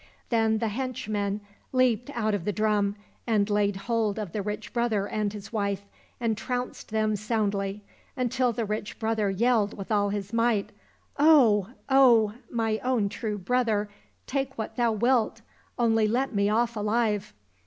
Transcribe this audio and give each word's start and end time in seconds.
"Then 0.31 0.57
the 0.57 0.69
henchmen 0.69 1.41
leaped 1.71 2.09
out 2.15 2.33
of 2.33 2.43
the 2.43 2.51
drum, 2.51 2.95
and 3.27 3.47
laid 3.47 3.75
hold 3.75 4.17
of 4.17 4.31
the 4.31 4.41
rich 4.41 4.73
brother 4.73 5.07
and 5.07 5.31
his 5.31 5.53
wife, 5.53 5.83
and 6.19 6.35
trounced 6.35 6.89
them 6.89 7.15
soundly, 7.15 7.83
until 8.17 8.51
the 8.51 8.65
rich 8.65 8.97
brother 8.97 9.29
yelled 9.29 9.77
with 9.77 9.91
all 9.91 10.09
his 10.09 10.33
might," 10.33 10.71
Oh, 11.19 11.69
oh! 11.87 12.33
my 12.49 12.79
own 12.83 13.09
true 13.09 13.37
brother, 13.37 13.89
take 14.25 14.57
what 14.57 14.75
thou 14.75 14.91
wilt, 14.91 15.41
only 15.77 16.07
let 16.07 16.33
me 16.33 16.49
off 16.49 16.75
alive 16.75 17.35